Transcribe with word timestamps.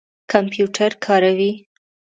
کمپیوټر 0.31 0.91
کاروئ؟ 1.05 1.51